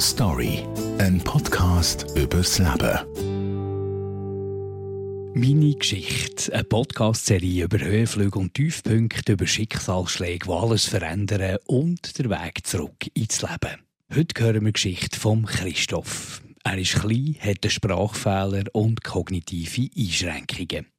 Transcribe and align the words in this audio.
Story, 0.00 0.66
ein 0.98 1.20
Podcast 1.20 2.06
übers 2.16 2.58
Leben. 2.58 2.98
Meine 5.34 5.74
Geschichte, 5.74 6.52
eine 6.52 6.64
Podcast-Serie 6.64 7.64
über 7.64 7.78
Höhenflüge 7.78 8.38
und 8.38 8.54
Tiefpunkte, 8.54 9.32
über 9.32 9.46
Schicksalsschläge, 9.46 10.46
die 10.46 10.52
alles 10.52 10.86
verändern 10.86 11.58
und 11.66 12.18
der 12.18 12.30
Weg 12.30 12.66
zurück 12.66 13.06
ins 13.14 13.42
Leben. 13.42 13.82
Heute 14.14 14.44
hören 14.44 14.64
wir 14.64 14.72
Geschichte 14.72 15.18
von 15.18 15.46
Christoph. 15.46 16.42
Er 16.64 16.78
ist 16.78 16.94
klein, 16.94 17.36
hat 17.40 17.64
einen 17.64 17.70
Sprachfehler 17.70 18.64
und 18.72 19.04
kognitive 19.04 19.90
Einschränkungen. 19.96 20.93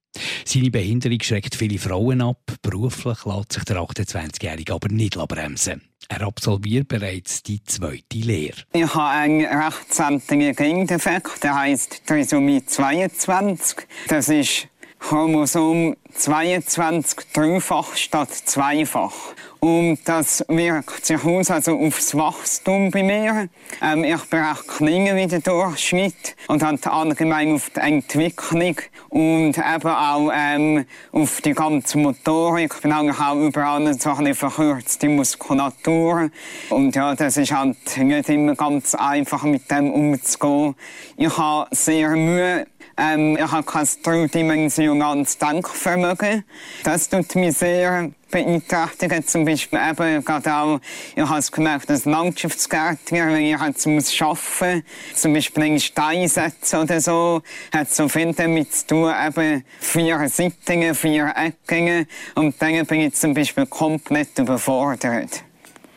Seine 0.48 0.70
Behinderung 0.70 1.20
schreckt 1.22 1.56
viele 1.56 1.80
Frauen 1.80 2.22
ab. 2.22 2.40
Beruflich 2.62 3.26
lässt 3.26 3.54
sich 3.54 3.64
der 3.64 3.78
28-Jährige 3.78 4.74
aber 4.74 4.90
nicht 4.90 5.18
bremsen. 5.18 5.82
Er 6.08 6.22
absolviert 6.22 6.88
bereits 6.88 7.42
die 7.42 7.64
zweite 7.64 8.18
Lehre. 8.18 8.62
Ich 8.74 8.94
habe 8.94 9.10
einen 9.10 9.44
rechtsämtigen 9.44 10.56
Gendefekt, 10.56 11.44
der 11.44 11.56
heisst 11.56 12.06
Trisomie 12.06 12.64
22. 12.64 13.88
Das 14.08 14.30
ist 14.30 14.68
Chromosom 15.00 15.96
22 16.14 17.32
dreifach 17.34 17.96
statt 17.96 18.32
zweifach. 18.32 19.14
Und 19.60 19.98
das 20.06 20.46
wirkt 20.48 21.06
sich 21.06 21.24
aus 21.24 21.50
also 21.50 21.80
aufs 21.80 22.16
Wachstum 22.16 22.92
bei 22.92 23.02
mir. 23.02 23.50
Ähm, 23.82 24.04
ich 24.04 24.22
bin 24.26 24.40
recht 24.40 24.68
kleiner 24.68 25.16
wie 25.16 25.26
der 25.26 25.40
Durchschnitt 25.40 26.36
und 26.48 26.62
halt 26.62 26.86
allgemein 26.86 27.54
auf 27.56 27.72
die 27.72 27.80
Entwicklung 27.80 28.76
und 29.10 29.58
eben 29.58 29.88
auch 29.88 30.32
ähm, 30.32 30.86
auf 31.12 31.42
die 31.42 31.54
ganze 31.54 31.98
Motorik. 31.98 32.74
Ich 32.76 32.82
bin 32.82 32.92
eigentlich 32.92 33.20
auch 33.20 33.36
überall 33.36 33.92
so 33.98 34.10
ein 34.12 34.18
bisschen 34.18 34.36
verkürzte 34.36 35.10
Muskulatur. 35.10 36.30
Und 36.70 36.96
ja, 36.96 37.16
das 37.16 37.38
ist 37.38 37.52
halt 37.52 37.98
nicht 37.98 38.30
immer 38.30 38.56
ganz 38.56 38.94
einfach, 38.94 39.44
mit 39.44 39.72
dem 39.72 39.92
umzugehen. 39.92 40.76
Ich 41.18 41.36
habe 41.38 41.68
sehr 41.76 42.12
Mühe 42.12 42.68
ähm, 42.98 43.38
ich 43.38 43.52
habe 43.52 43.64
kein 43.64 43.88
dreidimensionales 44.04 45.38
Denkvermögen. 45.38 46.44
Das 46.84 47.10
tut 47.10 47.36
mich 47.36 47.58
sehr 47.58 48.12
beeinträchtigen. 48.32 49.26
Zum 49.26 49.46
Beispiel 49.46 49.80
eben 49.80 50.24
gerade 50.24 50.54
auch, 50.54 50.80
ich 51.16 51.24
habe 51.24 51.40
es 51.40 51.52
gemerkt, 51.52 51.90
als 51.90 52.06
Landschaftsgärtner, 52.06 53.28
wenn 53.28 53.46
ich 53.46 53.60
jetzt 53.60 53.88
muss 53.88 54.22
arbeiten 54.22 54.84
zum 55.14 55.34
Beispiel 55.34 55.64
einen 55.64 55.80
Stein 55.80 56.28
setzen 56.28 56.80
oder 56.80 57.00
so, 57.02 57.42
hat 57.74 57.92
so 57.92 58.08
viel 58.08 58.34
damit 58.34 58.74
zu 58.74 58.88
tun, 58.88 59.14
eben 59.26 59.64
vier 59.80 60.30
Sittungen, 60.30 60.96
vier 60.96 61.34
Ecken. 61.36 62.08
Und 62.36 62.62
dann 62.62 62.86
bin 62.86 63.02
ich 63.02 63.16
zum 63.16 63.34
Beispiel 63.34 63.66
komplett 63.66 64.38
überfordert. 64.40 65.44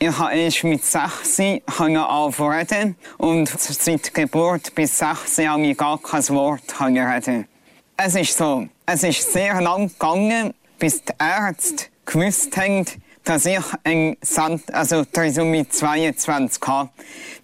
Ich 0.00 0.16
habe 0.16 0.32
erst 0.32 0.62
mit 0.62 0.84
6 0.84 1.40
angefangen 1.66 2.94
und 3.16 3.48
seit 3.48 4.14
Geburt 4.14 4.72
bis 4.76 4.96
6 4.96 5.38
habe 5.38 5.66
ich 5.66 5.76
gar 5.76 5.98
kein 5.98 6.28
Wort 6.28 6.80
reden. 6.80 7.48
Es 7.96 8.14
ist 8.14 8.38
so, 8.38 8.68
es 8.86 9.02
ist 9.02 9.32
sehr 9.32 9.60
lang 9.60 9.88
gegangen, 9.88 10.54
bis 10.78 11.02
die 11.02 11.12
Ärzte 11.18 11.86
gewusst 12.06 12.56
haben, 12.56 12.86
dass 13.28 13.44
ich 13.44 13.60
ein 13.84 14.16
Sand, 14.22 14.72
also 14.72 15.04
Trisomie 15.04 15.68
22 15.68 16.62
habe. 16.66 16.88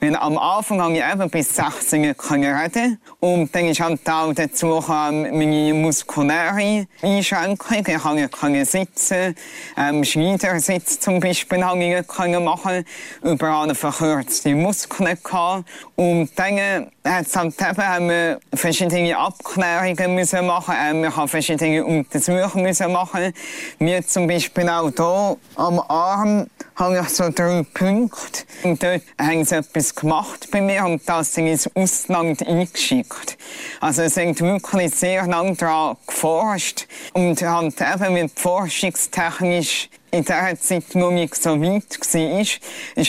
Weil 0.01 0.17
am 0.17 0.39
Anfang 0.39 0.81
habe 0.81 0.95
ich 0.95 1.05
eben 1.05 1.29
bis 1.29 1.55
16 1.55 2.05
reden 2.05 2.99
und 3.21 3.55
dann 3.55 3.67
ist 3.67 3.81
halt 3.81 4.09
auch 4.09 4.33
dazu 4.33 4.83
meine 4.89 5.75
muskuläre 5.75 6.87
Einschränkung. 7.03 7.85
Ich 7.87 8.31
konnte 8.31 8.65
sitzen, 8.65 9.35
ähm, 9.77 10.05
Schneidersitz 10.05 11.01
zum 11.01 11.21
Beispiel 11.21 11.63
habe 11.63 11.85
ich 11.85 12.41
machen, 12.41 12.85
überall 13.23 13.75
verkürzte 13.75 14.55
Muskeln 14.55 15.19
gehabt. 15.23 15.65
Und 15.97 16.31
dann 16.37 16.91
halt 17.07 17.29
eben, 17.29 17.77
haben 17.77 18.09
wir 18.09 18.41
verschiedene 18.55 19.17
Abklärungen 19.17 20.15
müssen 20.15 20.47
machen. 20.47 20.75
Ähm, 20.83 21.15
haben 21.15 21.29
verschiedene 21.29 21.85
Untersuchungen 21.85 22.65
müssen 22.65 22.91
machen. 22.91 23.33
Wir 23.79 24.07
zum 24.07 24.27
Beispiel 24.27 24.69
auch 24.69 24.91
hier 24.91 25.37
am 25.79 25.85
Arm 25.89 26.47
habe 26.77 27.01
ich 27.01 27.09
so 27.09 27.29
drei 27.31 27.65
Punkte. 27.75 28.45
Und 28.63 28.83
dort 28.83 29.03
haben 29.19 29.45
sie 29.45 29.57
etwas 29.57 29.95
gemacht 29.95 30.49
bei 30.51 30.61
mir 30.61 30.85
und 30.85 31.09
das 31.09 31.35
sind 31.35 31.47
ins 31.47 31.71
Ausland 31.75 32.47
eingeschickt. 32.47 33.37
Also 33.81 34.03
es 34.03 34.15
sind 34.15 34.41
wirklich 34.41 34.95
sehr 34.95 35.27
lange 35.27 35.55
daran 35.55 35.97
geforscht 36.07 36.87
und 37.13 37.41
halt 37.43 37.75
eben 37.81 38.15
mit 38.15 38.39
forschungstechnisch 38.39 39.89
in 40.11 40.25
der 40.25 40.59
Zeit 40.61 40.95
noch 40.95 41.11
nicht 41.11 41.35
so 41.35 41.61
weit 41.61 41.99
war, 41.99 42.41
ist 42.41 42.61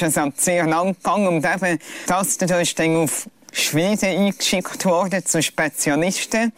es 0.02 0.18
halt 0.18 0.42
sehr 0.42 0.66
lang 0.66 0.96
gegangen. 0.96 1.28
Und 1.28 1.46
eben, 1.46 1.80
das 2.08 2.38
da 2.38 2.59
ist 2.59 2.80
dann 2.80 2.97
auf 2.97 3.28
Schweden 3.55 4.17
eingeschickt 4.17 4.85
worden 4.85 5.25
zu 5.25 5.41
Spezialisten. 5.41 6.51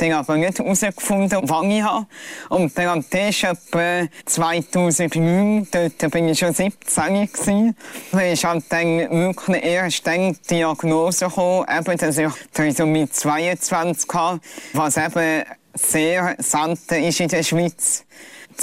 Die 0.00 0.12
haben 0.12 0.20
aber 0.20 0.36
nicht 0.36 0.58
herausgefunden, 0.58 1.38
wann 1.44 1.70
ich 1.70 1.82
habe. 1.82 2.06
Und 2.48 2.76
dann 2.76 3.00
ist 3.00 3.44
etwa 3.44 4.08
2009, 4.26 5.68
dort 5.70 6.10
bin 6.10 6.28
ich 6.28 6.38
schon 6.38 6.52
17 6.52 7.28
gewesen. 7.32 7.76
Ist 8.12 8.44
halt 8.44 8.64
dann 8.68 9.10
wirklich 9.10 9.64
erst 9.64 10.06
dann 10.06 10.32
die 10.32 10.56
Diagnose 10.56 11.26
gekommen, 11.26 11.66
eben, 11.68 11.96
dass 11.96 12.18
ich 12.18 12.32
Trisomie 12.52 13.08
22 13.08 14.08
habe, 14.12 14.40
was 14.72 14.96
eben 14.96 15.44
sehr 15.74 16.34
selten 16.38 17.04
ist 17.04 17.20
in 17.20 17.28
der 17.28 17.42
Schweiz. 17.42 18.04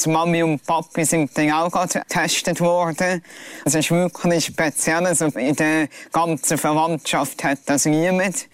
Die 0.04 0.10
Mami 0.10 0.44
und 0.44 0.64
Papi 0.66 1.06
sind 1.06 1.36
dann 1.38 1.52
auch 1.52 1.72
getestet 1.72 2.62
worden. 2.62 3.24
Es 3.66 3.74
ist 3.74 3.90
wirklich 3.90 4.46
speziell. 4.46 5.06
Also 5.06 5.26
in 5.28 5.56
der 5.56 5.88
ganzen 6.12 6.58
Verwandtschaft 6.58 7.44
hat 7.44 7.60
das 7.66 7.86
niemand. 7.86 8.48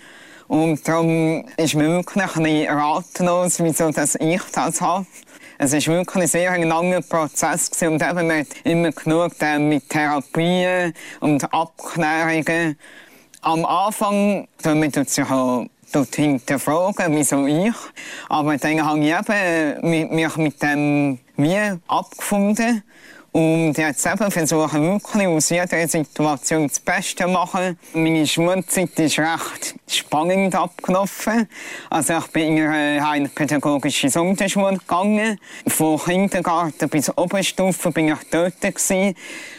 Und 0.47 0.87
darum 0.87 1.45
ist 1.57 1.75
mir 1.75 1.89
wirklich 1.89 2.35
ein 2.35 2.43
bisschen 2.43 2.69
ratlos, 2.69 3.59
wieso 3.59 3.91
dass 3.91 4.15
ich 4.15 4.41
das 4.53 4.81
habe. 4.81 5.05
Es 5.57 5.73
war 5.73 5.95
wirklich 5.95 6.23
ein 6.23 6.27
sehr 6.27 6.57
langer 6.65 7.01
Prozess 7.01 7.69
und 7.81 8.01
eben, 8.01 8.27
man 8.27 8.39
hat 8.39 8.47
immer 8.63 8.91
genug 8.91 9.33
äh, 9.39 9.59
mit 9.59 9.89
Therapien 9.89 10.93
und 11.19 11.53
Abklärungen. 11.53 12.77
Am 13.41 13.65
Anfang, 13.65 14.47
damit 14.61 14.95
tut 14.95 15.09
sich 15.09 15.29
auch 15.29 15.65
dort 15.91 16.15
hinterfragen, 16.15 17.15
wieso 17.15 17.45
ich. 17.45 17.73
Aber 18.29 18.57
dann 18.57 18.85
habe 18.85 18.99
ich 18.99 19.13
eben 19.13 20.15
mich 20.15 20.37
mit 20.37 20.61
dem 20.61 21.19
wie 21.37 21.79
abgefunden. 21.87 22.83
Und 23.31 23.73
jetzt 23.79 24.05
eben 24.05 24.29
versuchen 24.29 24.93
wirklich 24.93 25.27
aus 25.27 25.49
jeder 25.49 25.87
Situation 25.87 26.67
das 26.67 26.79
Beste 26.79 27.23
zu 27.23 27.29
machen. 27.29 27.79
Meine 27.93 28.27
Schulzeit 28.27 28.99
ist 28.99 29.17
recht 29.17 29.75
spannend 29.95 30.55
abgelaufen. 30.55 31.47
Also 31.89 32.17
ich 32.17 32.27
bin 32.27 32.57
in 32.57 32.67
eine 32.67 33.07
heilpädagogische 33.07 34.09
Sonderschule 34.09 34.77
gegangen. 34.77 35.39
Von 35.67 35.99
Kindergarten 35.99 36.89
bis 36.89 37.15
Oberstufe 37.17 37.91
bin 37.91 38.09
ich 38.09 38.19
dort 38.31 38.61
gewesen. 38.61 39.15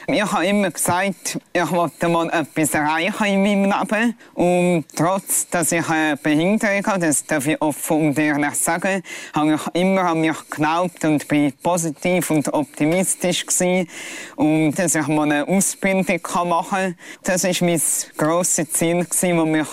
Ich 0.06 0.20
habe 0.20 0.46
immer 0.46 0.70
gesagt, 0.70 1.38
ich 1.50 1.70
wollte 1.70 2.08
mal 2.08 2.28
etwas 2.28 2.74
erreichen 2.74 3.24
in 3.24 3.42
meinem 3.42 3.72
Leben. 3.72 4.18
Und 4.34 4.84
trotz, 4.94 5.48
dass 5.48 5.72
ich 5.72 5.88
eine 5.88 6.18
Behinderung 6.18 6.86
habe, 6.86 7.06
das 7.06 7.24
darf 7.24 7.46
ich 7.46 7.60
offen 7.62 8.08
und 8.08 8.18
ehrlich 8.18 8.54
sagen, 8.54 9.02
habe 9.32 9.54
ich 9.54 9.80
immer 9.80 10.02
an 10.02 10.20
mich 10.20 10.36
geglaubt 10.50 11.04
und 11.06 11.26
bin 11.26 11.52
positiv 11.62 12.30
und 12.30 12.52
optimistisch 12.52 13.46
gewesen. 13.46 13.88
Und 14.36 14.74
dass 14.74 14.94
ich 14.94 15.06
mal 15.06 15.22
eine 15.22 15.48
Ausbildung 15.48 16.20
machen 16.48 16.68
kann. 16.68 16.96
Das 17.22 17.44
war 17.44 17.54
mein 17.66 17.80
grosses 18.18 18.72
Ziel, 18.72 19.06
das 19.08 19.22
mich 19.22 19.68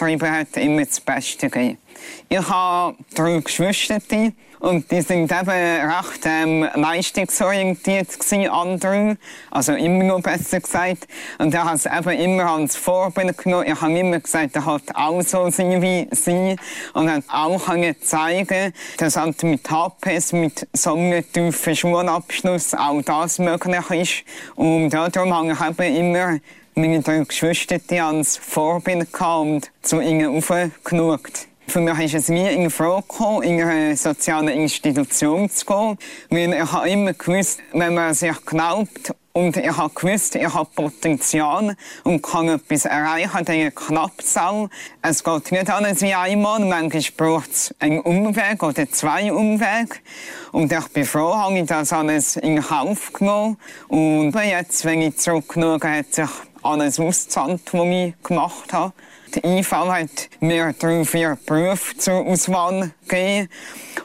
hat, 0.00 0.56
immer 0.56 0.84
das 0.84 1.00
Beste 1.00 1.38
zu 1.38 1.50
geben. 1.50 1.78
Ich 2.28 2.48
habe 2.48 2.96
drei 3.14 3.40
Geschwister 3.40 4.00
und 4.58 4.90
die 4.90 5.02
sind 5.02 5.30
eben 5.30 5.50
recht 5.50 6.24
ähm, 6.24 6.68
leistungsorientiert 6.74 8.18
gewesen, 8.18 8.48
andere. 8.48 9.16
Also 9.50 9.74
immer 9.74 10.04
noch 10.04 10.22
besser 10.22 10.60
gesagt. 10.60 11.06
Und 11.38 11.54
ich 11.54 11.60
habe 11.60 11.76
es 11.76 11.86
eben 11.86 12.20
immer 12.20 12.50
als 12.50 12.74
Vorbild 12.74 13.36
genommen. 13.36 13.66
Ich 13.68 13.80
habe 13.80 13.98
immer 13.98 14.18
gesagt, 14.18 14.56
er 14.56 14.64
hat 14.64 14.82
auch 14.94 15.20
so 15.22 15.50
sein 15.50 15.82
wie 15.82 16.08
sie. 16.10 16.56
Und 16.94 17.10
hat 17.10 17.24
auch 17.28 17.60
zeigen 18.00 18.72
dass 18.96 19.16
halt 19.16 19.42
mit 19.42 19.68
HPS, 19.70 20.32
mit 20.32 20.66
so 20.72 20.94
einem 20.94 21.24
tiefen 21.32 21.76
Schulabschluss 21.76 22.74
auch 22.74 23.02
das 23.02 23.38
möglich 23.38 23.90
ist. 23.90 24.24
Und 24.56 24.90
ja, 24.90 25.08
darum 25.08 25.34
habe 25.34 25.52
ich 25.52 25.60
eben 25.60 25.96
immer 25.96 26.38
meine 26.78 27.00
drei 27.00 27.20
Geschwister 27.20 27.80
als 28.04 28.36
Vorbild 28.36 29.08
und 29.18 29.70
zu 29.80 29.98
ihnen 30.00 30.36
aufgeschaut. 30.36 31.48
Für 31.66 31.80
mich 31.80 31.98
ist 32.00 32.14
es 32.14 32.28
nie 32.28 32.52
in 32.52 32.68
Frage 32.68 33.02
gekommen, 33.08 33.42
in 33.42 33.62
eine 33.62 33.96
soziale 33.96 34.52
Institution 34.52 35.48
zu 35.48 35.64
gehen. 35.64 35.98
Weil 36.28 36.52
ich 36.52 36.72
habe 36.72 36.88
immer 36.90 37.14
gewusst, 37.14 37.60
wenn 37.72 37.94
man 37.94 38.12
sich 38.12 38.44
glaubt 38.44 39.14
Und 39.36 39.56
ich 39.58 39.76
habe 39.76 39.92
gewusst, 39.92 40.34
ich 40.34 40.54
habe 40.54 40.66
Potenzial 40.74 41.76
und 42.04 42.22
kann 42.22 42.48
etwas 42.48 42.86
erreichen, 42.86 43.44
diese 43.46 43.70
Knappsau. 43.70 44.70
Es 45.02 45.22
geht 45.22 45.52
nicht 45.52 45.70
alles 45.70 46.00
wie 46.00 46.14
einmal. 46.14 46.60
Manchmal 46.60 47.02
braucht 47.16 47.52
es 47.52 47.74
einen 47.78 48.00
Umweg 48.00 48.62
oder 48.62 48.90
zwei 48.90 49.30
Umwege. 49.30 49.96
Und 50.52 50.72
ich 50.72 50.88
bin 50.88 51.04
froh, 51.04 51.34
habe 51.34 51.58
ich 51.58 51.66
das 51.66 51.92
alles 51.92 52.36
in 52.36 52.62
Kauf 52.62 53.12
genommen. 53.12 53.58
Und 53.88 54.34
jetzt, 54.34 54.86
wenn 54.86 55.02
ich 55.02 55.18
zurückschaue, 55.18 55.80
hat 55.82 56.14
sich 56.14 56.30
alles 56.66 57.00
ausgezahlt, 57.00 57.62
was 57.72 57.86
ich 57.86 58.14
gemacht 58.22 58.72
habe. 58.72 58.92
Die 59.34 59.58
IV 59.58 59.72
hat 59.72 60.28
mir 60.40 60.72
drei, 60.78 61.04
vier 61.04 61.36
Berufe 61.44 61.96
zur 61.98 62.26
Auswahl 62.26 62.92
gegeben. 63.06 63.48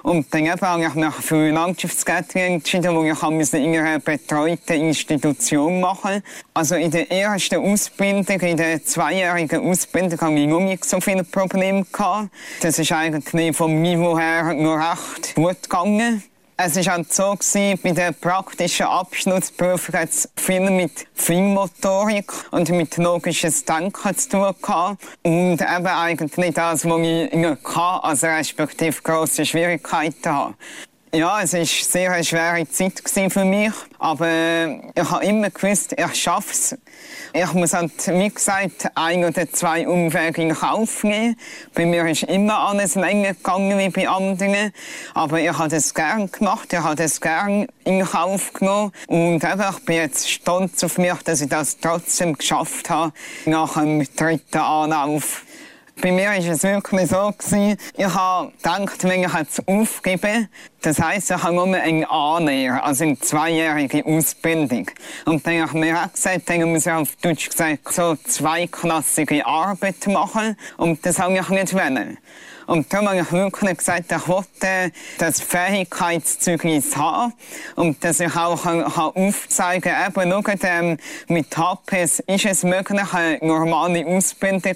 Und 0.03 0.33
dann 0.33 0.49
habe 0.49 0.83
ich 0.83 0.93
mich 0.93 1.13
für 1.15 1.51
Landschaftsgärtnerin 1.51 2.55
entschieden, 2.55 2.95
wo 2.95 3.03
ich 3.03 3.53
in 3.53 3.77
einer 3.77 3.99
betreuten 3.99 4.73
Institution 4.73 5.79
machen 5.79 6.23
Also 6.53 6.75
in 6.75 6.91
der 6.91 7.11
ersten 7.11 7.63
Ausbildung, 7.63 8.39
in 8.39 8.57
der 8.57 8.83
zweijährigen 8.83 9.69
Ausbildung, 9.69 10.19
hatte 10.19 10.33
ich 10.33 10.47
noch 10.47 10.59
nicht 10.59 10.85
so 10.85 10.99
viele 10.99 11.23
Probleme. 11.23 11.85
Gehabt. 11.91 12.29
Das 12.61 12.79
ist 12.79 12.91
eigentlich 12.91 13.55
vom 13.55 13.81
Niveau 13.81 14.17
her 14.17 14.53
noch 14.53 14.77
recht 14.77 15.35
gut 15.35 15.63
gegangen. 15.63 16.23
Es 16.63 16.75
war 16.75 16.93
halt 16.93 17.11
so, 17.11 17.31
gewesen, 17.31 17.79
bei 17.81 17.91
der 17.91 18.11
praktischen 18.11 18.85
Abschlussprüfung 18.85 19.95
hat 19.95 20.09
es 20.09 20.29
viel 20.35 20.69
mit 20.69 21.07
Feinmotorik 21.15 22.31
und 22.51 22.69
mit 22.69 22.97
logisches 22.97 23.65
Denken 23.65 24.15
zu 24.15 24.29
tun 24.29 24.53
gehabt. 24.61 25.03
Und 25.23 25.59
eben 25.59 25.87
eigentlich 25.87 26.53
das, 26.53 26.85
was 26.85 26.99
ich 26.99 27.33
nicht 27.33 27.63
kann, 27.63 27.99
also 28.01 28.27
respektive 28.27 29.01
grosse 29.01 29.43
Schwierigkeiten 29.43 30.31
habe. 30.31 30.53
Ja, 31.13 31.41
es 31.41 31.51
war 31.51 31.65
sehr 31.65 32.13
eine 32.13 32.23
schwere 32.23 32.65
Zeit 32.69 33.01
für 33.33 33.43
mich. 33.43 33.73
Aber 33.99 34.29
ich 34.95 35.11
habe 35.11 35.25
immer 35.25 35.49
gewusst, 35.49 35.93
ich 35.97 36.15
schaffe 36.15 36.51
es. 36.51 36.77
Ich 37.33 37.51
muss 37.51 37.73
halt, 37.73 37.91
wie 38.07 38.29
gesagt, 38.29 38.89
ein 38.95 39.25
oder 39.25 39.51
zwei 39.51 39.89
Umwege 39.89 40.41
in 40.41 40.53
Kauf 40.53 41.03
nehmen. 41.03 41.35
Bei 41.73 41.85
mir 41.85 42.05
ist 42.05 42.23
immer 42.23 42.59
alles 42.59 42.95
länger 42.95 43.33
gegangen 43.33 43.77
wie 43.77 43.89
bei 43.89 44.07
anderen. 44.07 44.71
Aber 45.13 45.41
ich 45.41 45.51
habe 45.51 45.67
das 45.67 45.93
gern 45.93 46.31
gemacht. 46.31 46.71
Ich 46.71 46.79
habe 46.79 46.95
das 46.95 47.19
gern 47.19 47.67
in 47.83 48.05
Kauf 48.05 48.53
genommen. 48.53 48.93
Und 49.07 49.43
ich 49.43 49.85
bin 49.85 49.95
jetzt 49.97 50.29
stolz 50.29 50.81
auf 50.81 50.97
mich, 50.97 51.21
dass 51.25 51.41
ich 51.41 51.49
das 51.49 51.77
trotzdem 51.77 52.37
geschafft 52.37 52.89
habe, 52.89 53.11
nach 53.45 53.73
dem 53.73 54.07
dritten 54.15 54.59
Anlauf. 54.59 55.43
Bei 55.99 56.11
mir 56.11 56.27
war 56.27 56.37
es 56.37 56.63
wirklich 56.63 57.09
so, 57.09 57.33
gewesen, 57.37 57.77
ich 57.95 58.05
habe 58.05 58.51
gedacht, 58.57 59.03
wenn 59.03 59.23
ich 59.23 59.33
jetzt 59.33 59.67
aufgebe, 59.67 60.47
das 60.81 60.99
heisst, 60.99 61.31
ich 61.31 61.43
habe 61.43 61.53
nur 61.53 61.75
eine 61.75 62.09
A-Lehre, 62.09 62.81
also 62.81 63.03
eine 63.03 63.19
zweijährige 63.19 64.05
Ausbildung. 64.05 64.89
Und 65.25 65.45
dann 65.45 65.61
habe 65.61 65.65
ich 65.65 65.73
mir 65.73 66.01
auch 66.01 66.11
gesagt, 66.11 66.49
dann 66.49 66.71
muss 66.71 66.85
ich 66.85 66.91
auf 66.91 67.15
Deutsch 67.17 67.49
gesagt 67.49 67.93
so 67.93 68.15
zweiklassige 68.15 69.45
Arbeit 69.45 70.07
machen. 70.07 70.55
Und 70.77 71.05
das 71.05 71.19
habe 71.19 71.37
ich 71.37 71.49
nicht 71.49 71.73
wollen. 71.73 72.17
Und 72.67 72.91
darum 72.91 73.09
habe 73.09 73.19
ich 73.19 73.31
wirklich 73.31 73.77
gesagt, 73.77 74.11
ich 74.11 74.27
wollte 74.27 74.91
das 75.17 75.41
Fähigkeitszeugnis 75.41 76.95
haben 76.95 77.33
und 77.75 78.03
dass 78.03 78.19
ich 78.19 78.35
auch 78.35 78.65
aufzeigen 78.65 79.91
kann, 79.91 80.29
eben 80.29 80.43
schaut, 80.45 80.99
mit 81.27 81.57
HPS 81.57 82.19
ist 82.27 82.45
es 82.45 82.63
möglich, 82.63 83.13
eine 83.13 83.39
normale 83.41 84.05
Ausbildung 84.05 84.75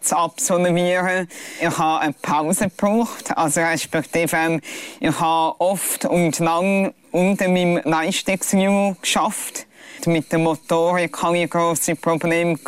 zu 0.00 0.16
absolvieren. 0.16 1.28
Ich 1.60 1.78
habe 1.78 2.00
eine 2.00 2.14
Pause 2.14 2.68
gebraucht, 2.68 3.36
also 3.36 3.60
respektive 3.60 4.36
ähm, 4.36 4.60
ich 5.00 5.20
habe 5.20 5.60
oft 5.60 6.04
und 6.04 6.38
lang 6.38 6.92
unter 7.10 7.48
meinem 7.48 7.80
Leistungsniveau 7.84 8.96
geschafft. 9.00 9.67
Mit 10.06 10.30
der 10.32 10.38
Motorik 10.38 11.22
hatte 11.22 11.36
ich 11.36 11.50
grosse 11.50 11.96
Probleme. 11.96 12.58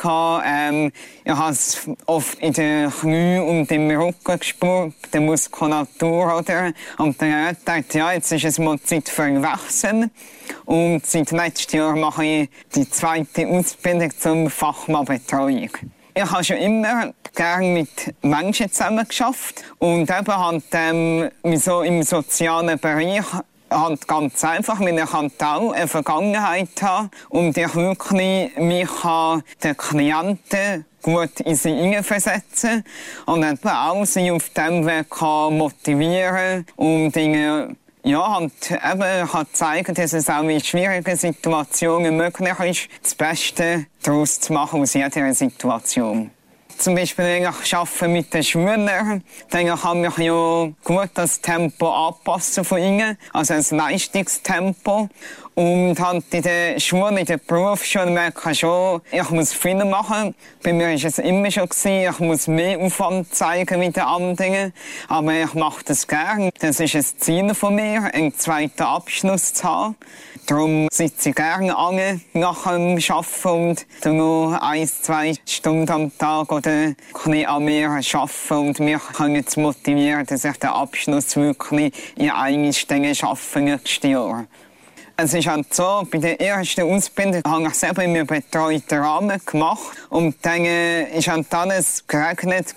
Ähm, 0.44 0.92
ich 1.24 1.32
habe 1.32 1.52
es 1.52 1.88
oft 2.06 2.38
in 2.40 2.52
den 2.52 2.90
Knien 2.90 3.42
und 3.42 3.70
im 3.70 3.90
Rücken 3.90 4.38
gespürt, 4.38 4.94
der 5.12 5.20
Muskulatur. 5.20 6.38
Oder? 6.38 6.72
Und 6.98 7.20
dann 7.22 7.32
habe 7.32 7.52
ich 7.52 7.58
gedacht, 7.58 7.94
ja, 7.94 8.12
jetzt 8.12 8.32
ist 8.32 8.44
es 8.44 8.58
mal 8.58 8.80
Zeit 8.80 9.08
für 9.08 9.22
einen 9.22 9.42
Wechsel. 9.42 10.10
Und 10.64 11.06
seit 11.06 11.30
letztem 11.30 11.80
Jahr 11.80 11.96
mache 11.96 12.24
ich 12.24 12.48
die 12.74 12.88
zweite 12.88 13.46
Ausbildung 13.46 14.10
zum 14.18 14.50
Fachmannbetreuung. 14.50 15.70
Ich 16.14 16.30
habe 16.30 16.44
schon 16.44 16.56
immer 16.56 17.12
gerne 17.34 17.66
mit 17.66 18.14
Menschen 18.22 18.70
zusammen 18.70 19.06
geschafft 19.06 19.62
und 19.78 20.10
eben 20.10 20.36
halt, 20.36 20.64
ähm, 20.72 21.30
so 21.56 21.82
im 21.82 22.02
sozialen 22.02 22.78
Bereich 22.78 23.24
halt 23.70 24.06
ganz 24.08 24.44
einfach, 24.44 24.80
weil 24.80 24.98
ich 24.98 25.12
halt 25.12 25.42
auch 25.42 25.72
eine 25.72 25.88
Vergangenheit 25.88 26.82
habe 26.82 27.10
und 27.28 27.56
ich 27.56 27.74
wirklich 27.74 28.56
mich 28.56 28.88
den 29.62 29.76
Klienten 29.76 30.84
gut 31.02 31.40
in 31.40 31.54
sie 31.54 31.74
hineinversetzen 31.74 32.84
und 33.26 33.42
eben 33.42 33.68
auch 33.68 34.04
sie 34.04 34.30
auf 34.30 34.50
dem 34.50 34.86
Weg 34.86 35.20
motivieren 35.20 36.66
und 36.76 37.12
Dinge 37.12 37.76
ja, 38.02 38.38
und 38.38 38.52
eben 38.70 39.32
hat 39.32 39.48
zeigen, 39.52 39.94
dass 39.94 40.14
es 40.14 40.30
auch 40.30 40.42
in 40.42 40.60
schwierigen 40.60 41.16
Situationen 41.16 42.16
möglich 42.16 42.58
ist, 42.60 42.88
das 43.02 43.14
Beste 43.14 43.86
daraus 44.02 44.40
zu 44.40 44.54
machen 44.54 44.80
aus 44.80 44.94
jeder 44.94 45.34
Situation 45.34 46.30
zum 46.78 46.94
Beispiel 46.94 47.24
eigentlich 47.24 47.74
arbeite 47.74 48.08
mit 48.08 48.32
den 48.32 48.42
Schülern, 48.42 49.22
dann 49.50 49.66
kann 49.66 50.04
ich 50.04 50.16
ja 50.18 50.70
gut 50.84 51.10
das 51.14 51.40
Tempo 51.40 51.90
anpassen 52.08 52.64
von 52.64 52.78
ihnen, 52.78 53.18
also 53.32 53.54
das 53.54 53.70
Leistungstempo. 53.70 55.08
Und 55.54 55.98
halt 56.00 56.24
in 56.30 56.42
der 56.42 56.80
Schule, 56.80 57.20
in 57.20 57.26
der 57.26 57.38
Berufsschule 57.38 58.06
merke 58.06 58.52
ich 58.52 58.60
schon, 58.60 59.00
ich 59.10 59.30
muss 59.30 59.52
viel 59.52 59.84
machen. 59.84 60.34
Bei 60.62 60.72
mir 60.72 60.88
war 60.88 60.94
es 60.94 61.18
immer 61.18 61.50
schon 61.50 61.68
gewesen, 61.68 62.10
ich 62.10 62.18
muss 62.20 62.46
mehr 62.46 62.78
Aufwand 62.78 63.34
zeigen 63.34 63.80
wie 63.80 63.90
die 63.90 64.00
anderen. 64.00 64.72
Aber 65.08 65.32
ich 65.34 65.52
mache 65.54 65.84
das 65.84 66.06
gerne. 66.06 66.50
Das 66.60 66.80
ist 66.80 66.94
ein 66.94 67.04
Ziel 67.18 67.54
von 67.54 67.74
mir, 67.74 68.10
einen 68.14 68.34
zweiten 68.34 68.82
Abschluss 68.82 69.52
zu 69.52 69.64
haben. 69.64 69.96
Darum 70.46 70.88
sitze 70.90 71.28
ich 71.28 71.34
gerne 71.34 71.76
an 71.76 72.20
nach 72.32 72.64
dem 72.64 72.98
Arbeiten 73.08 73.48
und 73.48 73.86
noch 74.16 74.58
ein, 74.60 74.88
zwei 74.88 75.34
Stunden 75.46 75.90
am 75.90 76.18
Tag 76.18 76.50
oder 76.50 76.70
ein 76.70 76.96
bisschen 77.12 77.46
an 77.46 77.64
mir 77.64 77.90
arbeiten 77.90 78.54
und 78.54 78.80
mich 78.80 79.00
jetzt 79.36 79.56
motivieren, 79.56 80.26
dass 80.26 80.44
ich 80.44 80.56
den 80.56 80.70
Abschluss 80.70 81.36
wirklich 81.36 81.92
in 82.16 82.30
einer 82.30 82.72
Stelle 82.72 83.14
schaffe 83.14 83.60
nächstes 83.60 84.10
Jahr. 84.10 84.46
Es 85.22 85.34
ist 85.34 85.48
halt 85.48 85.74
so, 85.74 86.06
bei 86.10 86.16
der 86.16 86.40
ersten 86.40 86.80
Ausbildung 86.80 87.42
habe 87.46 87.64
ich 87.64 87.74
selber 87.74 88.02
in 88.02 88.16
einem 88.16 88.26
betreuten 88.26 89.00
Rahmen 89.00 89.38
gemacht. 89.44 89.94
Und 90.08 90.36
dann 90.40 90.64
war 90.64 91.34
halt 91.34 91.54
alles 91.54 92.06
geregnet, 92.06 92.74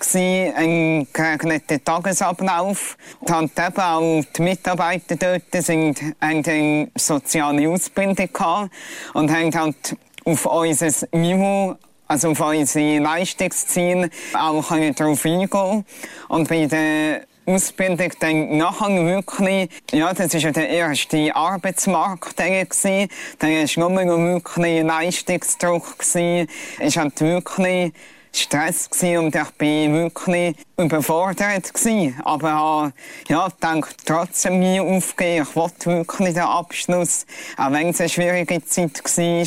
ein 0.54 1.06
geregneter 1.10 1.82
Tagesablauf. 1.82 2.98
Und 3.20 3.30
halt 3.30 3.50
eben 3.58 3.80
auch 3.80 4.24
die 4.36 4.42
Mitarbeiter 4.42 5.16
dort 5.16 5.64
sind, 5.64 6.02
haben 6.20 6.44
eine 6.44 6.90
soziale 6.94 7.66
Ausbildung 7.66 8.28
gehabt 8.30 8.70
und 9.14 9.30
haben 9.30 9.54
halt 9.54 9.96
auf 10.26 10.44
unser 10.44 11.06
Niveau 11.12 11.76
also 12.06 12.28
auf 12.28 12.40
unsere 12.40 12.98
Leistungsziele 12.98 14.10
auch 14.34 14.68
darauf 14.68 15.24
eingehen. 15.24 15.86
Und 16.28 16.48
bei 16.50 16.66
der 16.66 17.22
Ausbildung 17.46 18.10
dann 18.20 18.56
nachher 18.56 19.04
wirklich, 19.04 19.68
ja, 19.92 20.12
das 20.14 20.32
war 20.32 20.40
ja 20.40 20.50
der 20.50 20.68
erste 20.68 21.34
Arbeitsmarkt 21.34 22.36
gewesen. 22.36 23.08
Dann 23.38 23.50
war 23.50 23.88
nur 23.90 24.04
noch 24.04 24.18
wirklich 24.18 24.82
Leistungsdruck 24.82 25.98
gewesen. 25.98 26.48
Es 26.80 26.96
war 26.96 27.04
halt 27.04 27.20
wirklich 27.20 27.92
Stress 28.34 28.90
gewesen 28.90 29.18
und 29.18 29.34
ich 29.34 29.50
bin 29.58 29.92
wirklich 29.92 30.56
überfordert 30.76 31.72
gewesen. 31.72 32.20
Aber 32.24 32.92
ja, 33.28 33.46
ich 33.46 33.54
denke 33.54 33.88
trotzdem 34.04 34.58
nie 34.58 34.80
aufgeben. 34.80 35.46
Ich 35.48 35.56
wollte 35.56 35.86
wirklich 35.86 36.34
den 36.34 36.42
Abschluss, 36.42 37.26
auch 37.56 37.70
wenn 37.72 37.90
es 37.90 38.00
eine 38.00 38.08
schwierige 38.08 38.64
Zeit 38.64 39.02
war. 39.04 39.46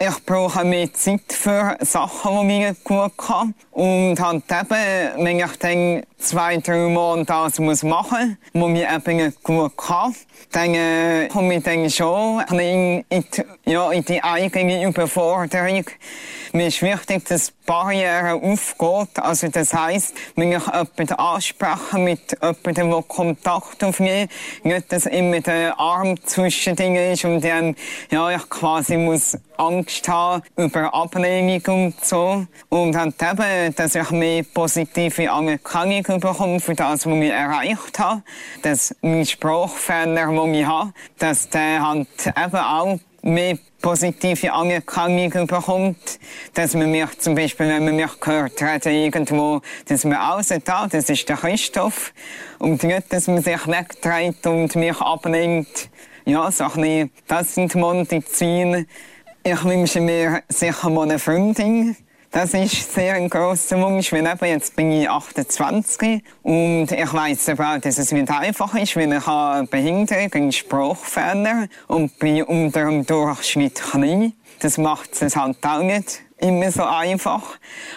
Ich 0.00 0.24
brauche 0.24 0.64
mehr 0.64 0.94
Zeit 0.94 1.22
für 1.32 1.76
Sachen, 1.80 2.40
die 2.40 2.46
mir 2.46 2.76
gut 2.84 3.18
kann. 3.18 3.52
Und 3.72 4.20
halt 4.20 4.44
eben, 4.48 5.24
wenn 5.24 5.40
ich 5.40 5.56
dann 5.58 6.04
zwei, 6.18 6.56
drei 6.58 6.88
Monate 6.88 7.26
das 7.26 7.58
muss 7.58 7.82
machen 7.82 8.38
muss, 8.52 8.62
was 8.62 8.70
mir 8.70 8.88
eben 8.94 9.34
gut 9.42 9.76
kann, 9.76 10.14
dann 10.52 10.74
äh, 10.74 11.26
komme 11.26 11.56
ich 11.56 11.64
dann 11.64 11.90
schon 11.90 12.44
in, 12.60 13.04
in, 13.08 13.24
ja, 13.64 13.90
in 13.90 14.04
die 14.04 14.22
eigene 14.22 14.86
Überforderung. 14.86 15.84
Mir 16.52 16.68
ist 16.68 16.80
wichtig, 16.80 17.24
dass 17.24 17.52
Barrieren 17.68 18.42
aufgeht. 18.42 19.22
Also 19.22 19.48
das 19.48 19.74
heisst, 19.74 20.14
wenn 20.36 20.52
ich 20.52 20.64
jemanden 20.64 21.12
anspreche 21.12 21.98
mit 21.98 22.34
jemandem, 22.40 22.90
der 22.90 23.02
Kontakt 23.02 23.84
auf 23.84 24.00
mich, 24.00 24.26
nicht, 24.62 24.90
dass 24.90 25.04
immer 25.04 25.40
der 25.40 25.78
Arm 25.78 26.16
zwischen 26.24 26.76
Dingen 26.76 27.12
ist 27.12 27.26
und 27.26 27.44
dann, 27.44 27.76
ja, 28.10 28.30
ich 28.30 28.48
quasi 28.48 28.96
muss 28.96 29.36
Angst 29.58 30.08
haben 30.08 30.42
über 30.56 30.94
Ablehnung 30.94 31.60
und 31.66 32.04
so. 32.04 32.46
Und 32.70 32.92
dann 32.92 33.12
eben, 33.20 33.74
dass 33.74 33.94
ich 33.94 34.10
mehr 34.12 34.44
positive 34.54 35.30
Anerkennung 35.30 36.20
bekomme 36.20 36.60
für 36.60 36.74
das, 36.74 37.04
was 37.04 37.14
ich 37.18 37.30
erreicht 37.30 37.98
habe. 37.98 38.22
Dass 38.62 38.94
mein 39.02 39.26
Sprachfehler, 39.26 40.28
den 40.28 40.54
ich 40.54 40.66
habe, 40.66 40.94
dass 41.18 41.50
der 41.50 41.86
halt 41.86 42.08
eben 42.26 42.56
auch 42.56 42.98
mehr 43.28 43.58
positive 43.80 44.52
Anerkennung 44.52 45.46
bekommt, 45.46 46.18
dass 46.54 46.74
man 46.74 46.90
mich 46.90 47.18
zum 47.18 47.34
Beispiel, 47.34 47.68
wenn 47.68 47.84
man 47.84 47.96
mich 47.96 48.20
gehört 48.20 48.60
hat, 48.60 48.86
irgendwo, 48.86 49.60
dass 49.86 50.04
man 50.04 50.18
ah, 50.68 50.88
das 50.88 51.08
ist 51.08 51.28
der 51.28 51.36
Christoph. 51.36 52.12
Und 52.58 52.82
nicht, 52.82 53.12
dass 53.12 53.28
man 53.28 53.42
sich 53.42 53.66
wegdreht 53.66 54.46
und 54.46 54.74
mich 54.74 55.00
abnimmt. 55.00 55.90
Ja, 56.24 56.50
so 56.50 56.64
ein 56.64 56.70
bisschen, 56.72 57.10
das 57.26 57.54
sind 57.54 57.74
Ziele. 58.26 58.86
Ich 59.44 59.64
wünsche 59.64 60.00
mir 60.00 60.42
sicher 60.48 60.90
mal 60.90 61.04
eine 61.04 61.18
Freundin. 61.18 61.96
Das 62.30 62.52
ist 62.52 62.92
sehr 62.92 63.14
ein 63.14 63.30
grosser 63.30 63.80
Wunsch, 63.80 64.12
weil 64.12 64.26
eben 64.26 64.44
jetzt 64.44 64.76
bin 64.76 64.92
ich 64.92 65.08
28 65.08 66.22
und 66.42 66.92
ich 66.92 67.12
weiss 67.14 67.48
aber 67.48 67.74
auch, 67.74 67.78
dass 67.78 67.96
es 67.96 68.12
nicht 68.12 68.30
einfach 68.30 68.74
ist, 68.74 68.96
weil 68.96 69.10
ich 69.14 69.26
habe 69.26 69.58
eine 69.58 69.66
Behinderung, 69.66 70.32
einen 70.34 70.52
Sprachfehler 70.52 71.68
und 71.86 72.18
bin 72.18 72.42
unter 72.42 72.84
dem 72.84 73.06
Durchschnitt 73.06 73.76
klein. 73.76 74.34
Das 74.60 74.76
macht 74.76 75.22
es 75.22 75.36
halt 75.36 75.56
auch 75.64 75.82
nicht 75.82 76.20
immer 76.36 76.70
so 76.70 76.82
einfach. 76.82 77.42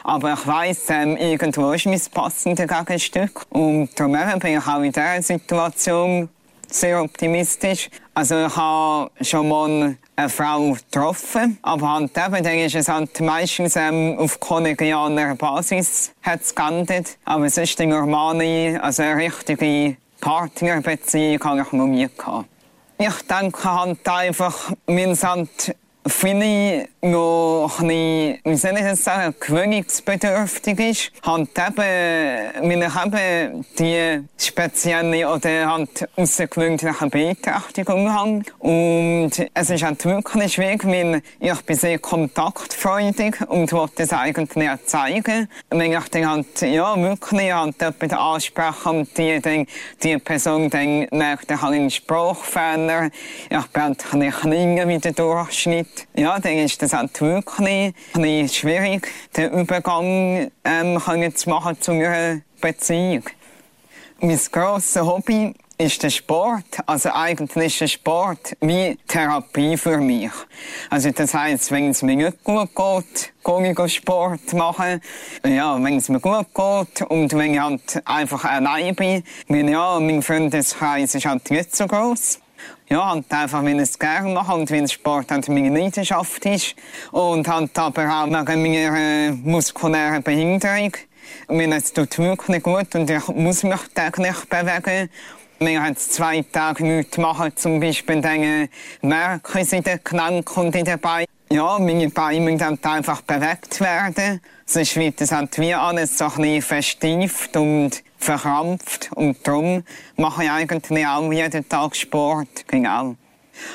Aber 0.04 0.34
ich 0.34 0.48
weiss, 0.48 0.90
ähm, 0.90 1.18
irgendwo 1.18 1.74
ist 1.74 1.86
mein 1.86 2.02
passendes 2.14 2.68
Gegenstück. 2.68 3.44
Und 3.50 3.90
darum 4.00 4.14
bin 4.40 4.58
ich 4.58 4.66
auch 4.66 4.82
in 4.82 4.94
dieser 4.94 5.22
Situation 5.22 6.30
sehr 6.70 7.02
optimistisch. 7.04 7.90
Also 8.14 8.46
ich 8.46 8.56
habe 8.56 9.12
schon 9.22 9.50
mal 9.50 9.98
eine 10.16 10.30
Frau 10.30 10.72
getroffen, 10.72 11.58
aber 11.62 11.94
halt 11.94 12.12
eben, 12.18 12.44
dann 12.44 12.60
ist 12.60 12.76
es 12.76 12.88
halt 12.88 13.20
meistens 13.22 13.76
ähm, 13.76 14.18
auf 14.18 14.40
kollegialer 14.40 15.36
Basis 15.36 16.12
hat's 16.22 16.54
geendet. 16.54 17.18
Aber 17.26 17.46
es 17.46 17.58
ist 17.58 17.80
die 17.80 17.86
normale, 17.86 18.82
also 18.84 19.04
eine 19.04 19.16
richtige 19.16 19.98
Partnerbeziehung 20.20 21.44
habe 21.44 21.62
ich 21.62 21.72
noch 21.72 21.88
nie 21.88 22.08
gehabt. 22.16 22.48
Ich 22.98 23.22
denke 23.28 23.64
halt 23.64 24.08
einfach, 24.08 24.74
wir 24.86 25.16
sind 25.16 25.76
viele 26.06 26.88
noch 27.02 27.80
ein 27.80 27.88
bisschen, 27.88 28.40
wie 28.44 28.56
soll 28.56 28.78
ich 28.78 28.84
das 28.84 29.04
sagen, 29.04 29.36
gewöhnungsbedürftig 29.40 30.80
ist. 30.80 31.12
Halt 31.24 31.50
eben, 31.58 32.70
weil 32.70 32.84
ich 32.84 33.06
eben 33.06 33.66
die 33.80 34.28
spezielle 34.38 35.28
oder 35.30 35.72
halt 35.72 36.10
außergewöhnliche 36.16 37.08
Beeinträchtigung 37.10 38.14
habe. 38.14 38.44
Und 38.60 39.32
es 39.54 39.70
ist 39.70 39.84
halt 39.84 40.06
wirklich 40.06 40.54
schwierig, 40.54 40.86
weil 40.86 41.22
ich 41.40 41.62
bin 41.62 41.76
sehr 41.76 42.00
kontaktfreudig 42.00 43.42
und 43.48 43.72
wollte 43.74 44.04
das 44.04 44.14
eigentlich 44.14 44.70
auch 44.70 44.84
zeigen. 44.86 45.48
Wenn 45.70 45.92
ich 45.92 46.10
dann 46.10 46.30
halt, 46.30 46.62
ja, 46.62 46.96
wirklich 47.02 47.52
halt 47.54 47.82
jemanden 47.82 48.14
anspreche 48.16 48.90
und 48.90 49.18
die, 49.18 49.40
dann, 49.42 49.66
die 50.04 50.18
Person 50.18 50.70
dann 50.70 51.08
merkt, 51.12 51.50
ich 51.50 51.62
habe 51.62 51.76
einen 51.76 51.90
Sprachfehler, 51.90 53.10
ich 53.50 53.68
bin 53.68 53.84
halt 53.84 54.06
ein 54.14 54.20
bisschen 54.20 54.32
kleiner 54.32 54.88
wie 54.88 55.00
der 55.00 55.14
Durchschnitt, 55.14 56.08
ja, 56.16 56.40
dann 56.40 56.58
ist 56.58 56.82
das 56.82 56.91
halt 56.94 57.20
wirklich 57.22 57.94
ein 58.16 58.50
schwierig, 58.50 59.08
den 59.36 59.52
Übergang 59.52 60.52
ähm, 60.64 61.36
zu 61.36 61.50
machen 61.50 61.80
zu 61.80 61.92
einer 61.92 62.42
Beziehung. 62.60 63.24
Mein 64.20 64.40
grosses 64.52 65.02
Hobby 65.02 65.54
ist 65.82 66.04
der 66.04 66.12
Sport. 66.12 66.64
Also 66.86 67.10
eigentlich 67.12 67.74
ist 67.74 67.82
der 67.82 67.88
Sport 67.88 68.56
wie 68.62 68.98
Therapie 69.08 69.78
für 69.78 69.98
mich. 69.98 70.30
Also 70.90 71.10
das 71.12 71.34
heisst, 71.34 71.72
wenn 71.72 71.90
es 71.90 72.04
mir 72.04 72.16
nicht 72.16 72.44
gut 72.44 72.70
geht, 72.76 73.34
gehe 73.44 73.86
ich 73.86 73.94
Sport 73.96 74.54
machen. 74.54 75.02
Ja, 75.44 75.84
wenn 75.84 75.98
es 75.98 76.10
mir 76.10 76.20
gut 76.20 76.48
geht 76.54 77.10
und 77.10 77.34
wenn 77.34 77.54
ich 77.54 77.60
halt 77.60 78.02
einfach 78.06 78.46
allein 78.46 78.96
bin. 78.96 79.24
Weil 79.48 79.70
ja, 79.70 80.00
mein 80.00 80.22
Freundeskreis 80.22 81.16
ist 81.16 81.26
halt 81.26 81.50
nicht 81.50 81.76
so 81.76 81.88
groß 81.88 82.40
ja, 82.90 83.10
halt 83.10 83.32
einfach, 83.32 83.64
weil 83.64 83.76
ich 83.76 83.84
es 83.84 83.98
gerne 83.98 84.34
mache 84.34 84.54
und 84.54 84.70
weil 84.70 84.88
Sport 84.88 85.32
halt 85.32 85.48
meine 85.48 85.70
Leidenschaft 85.70 86.46
ist. 86.46 86.76
Und 87.12 87.48
halt 87.48 87.78
aber 87.80 88.24
auch 88.24 88.28
wegen 88.28 88.62
meiner 88.62 88.98
äh, 88.98 89.32
muskulären 89.32 90.22
Behinderung. 90.22 90.92
Mir 91.48 91.74
es 91.76 91.94
tut 91.94 92.18
wirklich 92.20 92.64
gut 92.64 92.94
und 92.96 93.10
ich 93.10 93.28
muss 93.30 93.64
mich 93.64 93.80
täglich 93.96 94.36
bewegen. 94.50 95.10
Ich 95.60 95.70
jetzt 95.70 96.14
zwei 96.14 96.44
Tage 96.52 96.84
nichts 96.84 97.18
mache, 97.18 97.54
zum 97.56 97.80
Beispiel, 97.80 98.20
dann 98.20 98.68
merke 99.02 99.60
ich 99.60 99.68
es 99.68 99.74
in 99.74 99.84
den 99.84 100.00
Gelenken 100.04 100.66
und 100.66 100.76
in 100.76 100.86
den 100.86 101.00
Beinen. 101.00 101.28
Ja, 101.52 101.78
meine 101.80 102.10
Beine 102.10 102.40
müssen 102.40 102.84
einfach 102.84 103.22
bewegt 103.22 103.80
werden. 103.80 104.42
Sonst 104.66 104.96
wird 104.96 105.22
es 105.22 105.32
halt 105.32 105.58
wie 105.60 105.74
alles 105.74 106.18
so 106.18 106.26
ein 106.26 106.32
bisschen 106.38 106.62
verstieft 106.62 107.56
und 107.58 108.04
verkrampft. 108.24 109.10
Und 109.16 109.46
darum 109.46 109.84
mache 110.16 110.44
ich 110.44 110.52
eigentlich 110.52 111.08
auch 111.08 111.32
jeden 111.32 111.68
Tag 111.68 111.96
Sport. 111.96 112.66
Genau. 112.68 113.16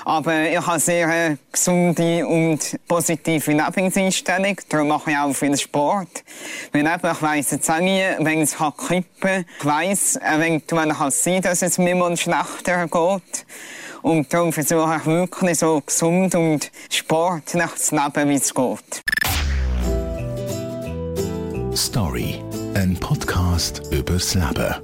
Aber 0.04 0.48
ich 0.48 0.66
habe 0.66 0.80
sehr 0.80 1.08
eine 1.08 1.38
gesunde 1.52 2.26
und 2.26 2.78
positive 2.88 3.52
Lebenseinstellung. 3.52 4.56
Darum 4.68 4.88
mache 4.88 5.10
ich 5.10 5.16
auch 5.16 5.32
viel 5.32 5.56
Sport. 5.56 6.24
Weil 6.72 6.86
eben, 6.86 7.12
ich 7.12 7.22
weiss 7.22 7.50
jetzt 7.50 7.70
auch 7.70 7.78
nie, 7.78 8.02
wenn 8.18 8.40
es 8.40 8.56
kippen 8.56 9.04
kann. 9.20 9.44
Ich 9.58 9.64
weiss, 9.64 10.16
eventuell 10.16 10.88
kann 10.88 11.08
es 11.08 11.22
sein, 11.22 11.42
dass 11.42 11.62
es 11.62 11.78
mir 11.78 11.94
mal 11.94 12.16
schlechter 12.16 12.86
geht. 12.86 13.46
Und 14.02 14.32
darum 14.32 14.52
versuche 14.52 14.98
ich 15.00 15.06
wirklich 15.06 15.58
so 15.58 15.80
gesund 15.80 16.34
und 16.34 16.70
sportlich 16.90 17.74
zu 17.74 17.96
leben, 17.96 18.28
wie 18.28 18.34
es 18.34 18.54
geht. 18.54 19.02
Story, 21.76 22.40
ein 22.76 22.94
Podcast 22.98 23.80
übers 23.90 24.34
Leben. 24.34 24.74